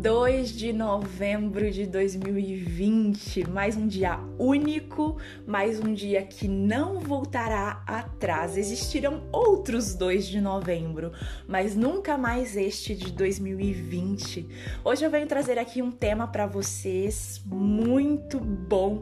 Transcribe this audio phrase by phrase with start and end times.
[0.00, 7.82] 2 de novembro de 2020, mais um dia único, mais um dia que não voltará
[7.84, 8.56] atrás.
[8.56, 11.10] Existirão outros 2 de novembro,
[11.48, 14.46] mas nunca mais este de 2020.
[14.84, 19.00] Hoje eu venho trazer aqui um tema para vocês muito bom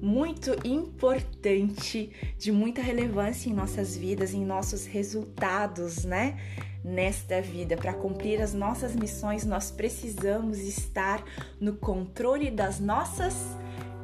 [0.00, 6.38] muito importante, de muita relevância em nossas vidas, em nossos resultados, né?
[6.84, 11.24] Nesta vida, para cumprir as nossas missões, nós precisamos estar
[11.58, 13.34] no controle das nossas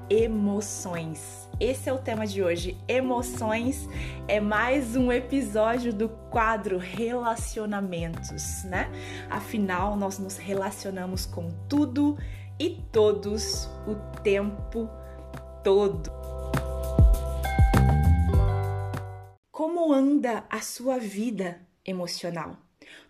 [0.09, 1.49] emoções.
[1.61, 2.77] Esse é o tema de hoje.
[2.89, 3.87] Emoções
[4.27, 8.91] é mais um episódio do quadro Relacionamentos, né?
[9.29, 12.17] Afinal, nós nos relacionamos com tudo
[12.59, 15.01] e todos o tempo todo.
[19.53, 22.57] Como anda a sua vida emocional?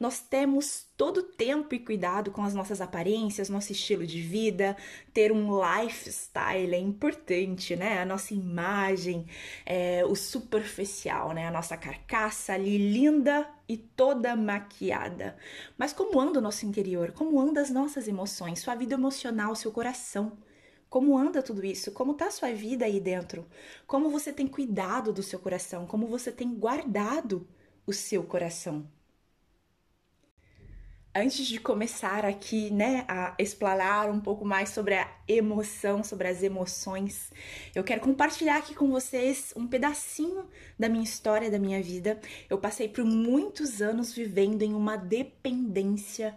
[0.01, 4.77] Nós temos todo tempo e cuidado com as nossas aparências, nosso estilo de vida,
[5.15, 8.03] ter um lifestyle é importante, né?
[8.03, 9.27] A nossa imagem,
[9.65, 11.47] é, o superficial, né?
[11.47, 15.37] A nossa carcaça ali linda e toda maquiada.
[15.79, 17.13] Mas como anda o nosso interior?
[17.13, 18.59] Como anda as nossas emoções?
[18.59, 20.37] Sua vida emocional, seu coração?
[20.91, 21.93] Como anda tudo isso?
[21.93, 23.47] Como tá a sua vida aí dentro?
[23.87, 25.87] Como você tem cuidado do seu coração?
[25.87, 27.49] Como você tem guardado
[27.87, 28.91] o seu coração?
[31.15, 36.43] Antes de começar aqui, né, a explanar um pouco mais sobre a emoção, sobre as
[36.43, 37.31] emoções,
[37.75, 42.21] eu quero compartilhar aqui com vocês um pedacinho da minha história, da minha vida.
[42.49, 46.37] Eu passei por muitos anos vivendo em uma dependência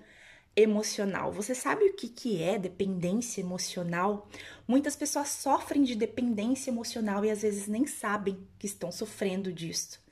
[0.56, 1.32] emocional.
[1.32, 4.28] Você sabe o que, que é dependência emocional?
[4.68, 10.04] Muitas pessoas sofrem de dependência emocional e às vezes nem sabem que estão sofrendo disso.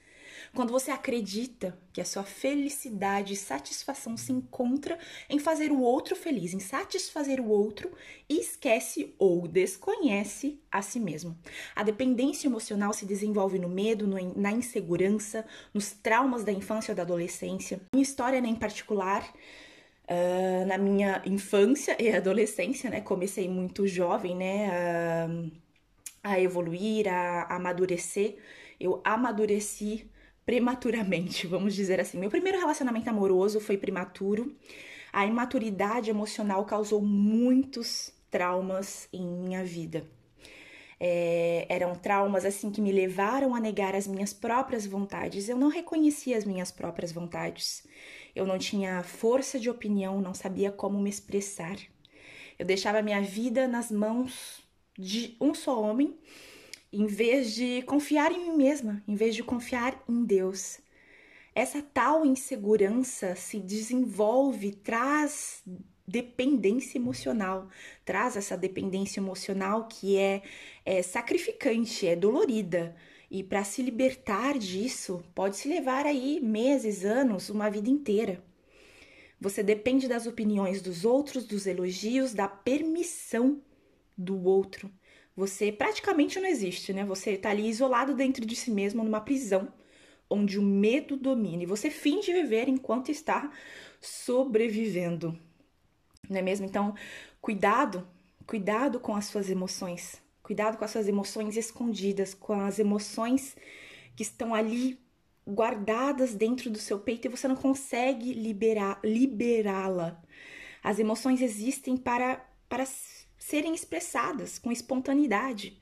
[0.54, 6.14] Quando você acredita que a sua felicidade e satisfação se encontra em fazer o outro
[6.14, 7.92] feliz, em satisfazer o outro
[8.28, 11.38] e esquece ou desconhece a si mesmo.
[11.74, 16.96] A dependência emocional se desenvolve no medo, no, na insegurança, nos traumas da infância ou
[16.96, 17.82] da adolescência.
[17.94, 19.34] Minha história, né, em particular,
[20.10, 23.00] Uh, na minha infância e adolescência, né?
[23.02, 24.70] Comecei muito jovem, né?
[25.28, 25.52] Uh,
[26.24, 28.38] a evoluir, a, a amadurecer.
[28.80, 30.10] Eu amadureci
[30.46, 32.20] prematuramente, vamos dizer assim.
[32.20, 34.56] Meu primeiro relacionamento amoroso foi prematuro.
[35.14, 40.06] A imaturidade emocional causou muitos traumas em minha vida.
[41.04, 45.50] É, eram traumas assim que me levaram a negar as minhas próprias vontades.
[45.50, 47.84] Eu não reconhecia as minhas próprias vontades.
[48.36, 51.78] Eu não tinha força de opinião, não sabia como me expressar.
[52.58, 54.62] Eu deixava minha vida nas mãos
[54.98, 56.18] de um só homem,
[56.94, 60.80] em vez de confiar em mim mesma, em vez de confiar em Deus.
[61.54, 65.64] Essa tal insegurança se desenvolve, traz
[66.08, 67.70] dependência emocional,
[68.06, 70.42] traz essa dependência emocional que é,
[70.86, 72.96] é sacrificante, é dolorida.
[73.34, 78.44] E para se libertar disso, pode se levar aí meses, anos, uma vida inteira.
[79.40, 83.62] Você depende das opiniões dos outros, dos elogios, da permissão
[84.18, 84.92] do outro.
[85.34, 87.06] Você praticamente não existe, né?
[87.06, 89.72] Você está ali isolado dentro de si mesmo, numa prisão,
[90.30, 91.64] onde o medo domina.
[91.64, 93.50] E você finge viver enquanto está
[94.02, 95.40] sobrevivendo.
[96.30, 96.66] Não é mesmo?
[96.66, 96.94] Então,
[97.40, 98.06] cuidado,
[98.46, 100.22] cuidado com as suas emoções.
[100.52, 103.56] Cuidado com as suas emoções escondidas, com as emoções
[104.18, 105.00] que estão ali
[105.48, 110.22] guardadas dentro do seu peito e você não consegue liberar, liberá-la.
[110.84, 112.86] As emoções existem para, para
[113.38, 115.80] serem expressadas com espontaneidade,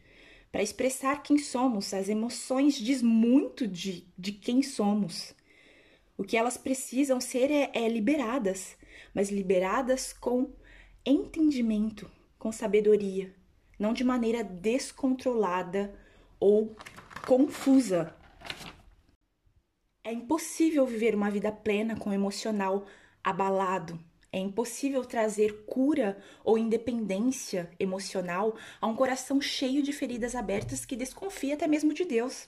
[0.52, 1.91] para expressar quem somos.
[1.91, 5.34] As emoções diz muito de, de quem somos.
[6.16, 8.78] O que elas precisam ser é, é liberadas,
[9.16, 10.53] mas liberadas com
[11.03, 13.38] entendimento, com sabedoria,
[13.79, 15.95] não de maneira descontrolada
[16.40, 16.75] ou
[17.25, 18.13] confusa.
[20.03, 22.85] É impossível viver uma vida plena com o emocional
[23.23, 23.99] abalado.
[24.31, 30.96] É impossível trazer cura ou independência emocional a um coração cheio de feridas abertas que
[30.96, 32.47] desconfia até mesmo de Deus.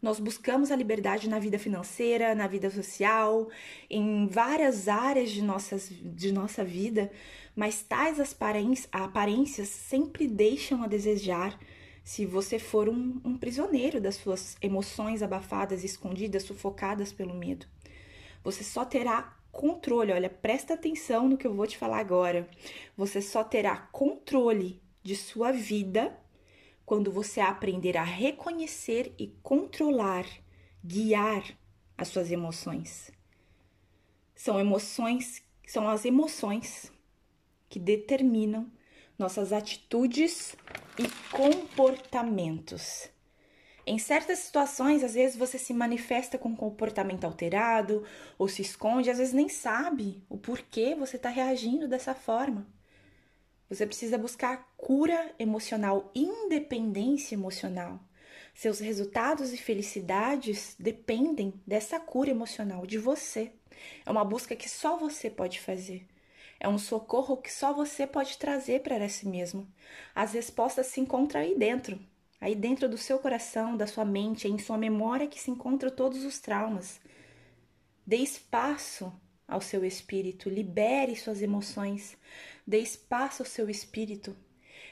[0.00, 3.48] Nós buscamos a liberdade na vida financeira, na vida social,
[3.90, 7.10] em várias áreas de, nossas, de nossa vida,
[7.54, 8.18] mas tais
[8.92, 11.58] aparências sempre deixam a desejar
[12.04, 17.66] se você for um, um prisioneiro das suas emoções abafadas, escondidas, sufocadas pelo medo.
[18.44, 22.48] Você só terá controle, olha, presta atenção no que eu vou te falar agora.
[22.96, 26.16] Você só terá controle de sua vida
[26.88, 30.24] quando você aprender a reconhecer e controlar,
[30.82, 31.44] guiar
[31.98, 33.12] as suas emoções.
[34.34, 36.90] São emoções, são as emoções
[37.68, 38.72] que determinam
[39.18, 40.56] nossas atitudes
[40.98, 43.10] e comportamentos.
[43.86, 48.02] Em certas situações, às vezes você se manifesta com um comportamento alterado
[48.38, 52.66] ou se esconde, às vezes nem sabe o porquê você está reagindo dessa forma.
[53.68, 58.00] Você precisa buscar cura emocional, independência emocional.
[58.54, 63.52] Seus resultados e felicidades dependem dessa cura emocional de você.
[64.06, 66.06] É uma busca que só você pode fazer.
[66.58, 69.68] É um socorro que só você pode trazer para si mesmo.
[70.14, 72.00] As respostas se encontram aí dentro,
[72.40, 76.24] Aí dentro do seu coração, da sua mente, em sua memória que se encontram todos
[76.24, 77.00] os traumas.
[78.06, 79.12] Dê espaço
[79.46, 82.16] ao seu espírito, libere suas emoções,
[82.66, 84.36] dê espaço ao seu espírito.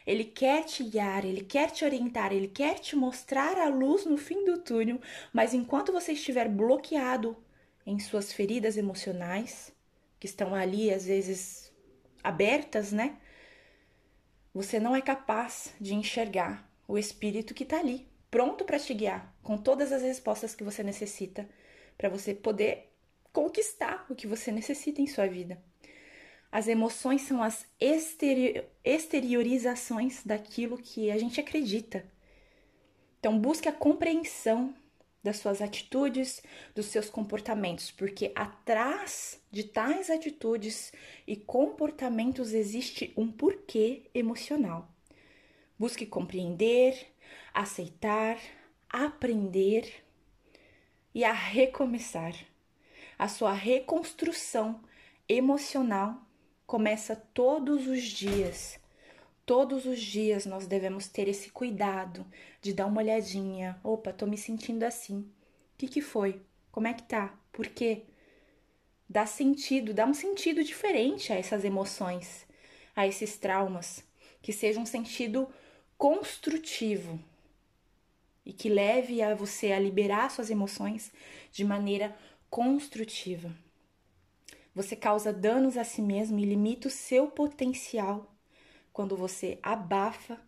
[0.07, 4.17] Ele quer te guiar, ele quer te orientar, ele quer te mostrar a luz no
[4.17, 5.01] fim do túnel,
[5.33, 7.37] mas enquanto você estiver bloqueado
[7.85, 9.75] em suas feridas emocionais,
[10.21, 11.73] que estão ali às vezes
[12.23, 13.19] abertas, né?
[14.55, 19.35] Você não é capaz de enxergar o Espírito que está ali, pronto para te guiar,
[19.43, 21.49] com todas as respostas que você necessita
[21.99, 22.93] para você poder
[23.33, 25.63] conquistar o que você necessita em sua vida.
[26.51, 27.67] As emoções são as
[28.85, 32.07] exteriorizações daquilo que a gente acredita.
[33.19, 34.75] Então, busque a compreensão
[35.23, 36.41] das suas atitudes,
[36.75, 40.93] dos seus comportamentos, porque atrás de tais atitudes
[41.27, 44.89] e comportamentos existe um porquê emocional.
[45.77, 47.13] Busque compreender,
[47.53, 48.39] aceitar,
[48.89, 50.05] aprender
[51.13, 52.35] e a recomeçar.
[53.19, 54.81] A sua reconstrução
[55.29, 56.26] emocional
[56.67, 58.79] começa todos os dias.
[59.45, 62.27] Todos os dias nós devemos ter esse cuidado
[62.61, 63.79] de dar uma olhadinha.
[63.85, 65.21] Opa, tô me sentindo assim.
[65.21, 66.41] O que, que foi?
[66.73, 67.39] Como é que tá?
[67.53, 68.03] Por quê?
[69.09, 72.45] Dá sentido, dá um sentido diferente a essas emoções,
[72.95, 74.03] a esses traumas.
[74.43, 75.49] Que seja um sentido
[75.97, 77.19] construtivo
[78.45, 81.13] e que leve a você a liberar suas emoções
[81.53, 82.17] de maneira
[82.51, 83.55] construtiva.
[84.77, 88.31] Você causa danos a si mesmo e limita o seu potencial
[88.93, 90.39] quando você abafa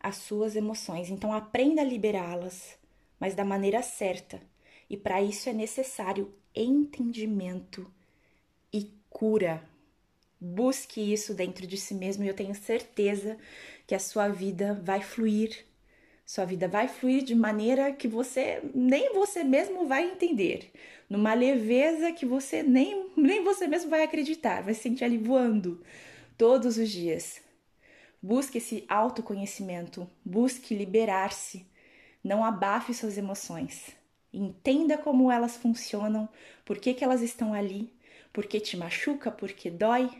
[0.00, 1.10] as suas emoções.
[1.10, 2.78] Então aprenda a liberá-las,
[3.20, 4.40] mas da maneira certa.
[4.88, 7.92] E para isso é necessário entendimento
[8.72, 9.62] e cura.
[10.40, 13.36] Busque isso dentro de si mesmo e eu tenho certeza
[13.86, 15.66] que a sua vida vai fluir.
[16.26, 20.72] Sua vida vai fluir de maneira que você nem você mesmo vai entender,
[21.08, 25.80] numa leveza que você nem, nem você mesmo vai acreditar, vai se sentir ali voando
[26.36, 27.40] todos os dias.
[28.20, 31.64] Busque esse autoconhecimento, busque liberar-se,
[32.24, 33.92] não abafe suas emoções.
[34.32, 36.28] Entenda como elas funcionam,
[36.64, 37.94] por que, que elas estão ali,
[38.32, 40.10] por que te machuca, por que dói,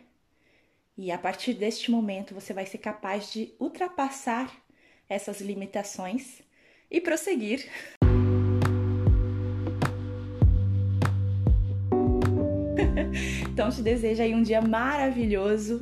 [0.96, 4.65] e a partir deste momento você vai ser capaz de ultrapassar
[5.08, 6.42] essas limitações
[6.90, 7.68] e prosseguir.
[13.50, 15.80] então te desejo aí um dia maravilhoso,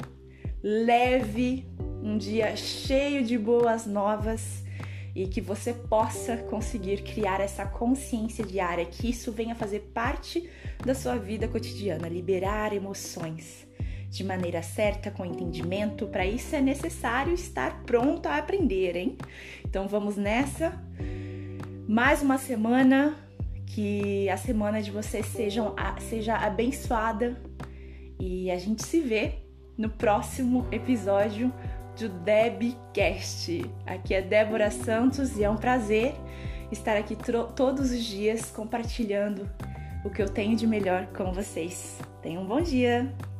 [0.62, 1.66] leve,
[2.02, 4.62] um dia cheio de boas novas
[5.14, 10.50] e que você possa conseguir criar essa consciência diária, que isso venha fazer parte
[10.84, 13.64] da sua vida cotidiana, liberar emoções
[14.14, 16.06] de maneira certa, com entendimento.
[16.06, 19.18] Para isso é necessário estar pronto a aprender, hein?
[19.64, 20.72] Então vamos nessa.
[21.88, 23.16] Mais uma semana,
[23.66, 27.36] que a semana de vocês sejam, seja abençoada
[28.20, 29.32] e a gente se vê
[29.76, 31.52] no próximo episódio
[31.98, 33.68] do Debcast.
[33.84, 36.14] Aqui é Débora Santos e é um prazer
[36.70, 37.16] estar aqui
[37.56, 39.50] todos os dias compartilhando
[40.04, 41.98] o que eu tenho de melhor com vocês.
[42.22, 43.33] Tenham um bom dia!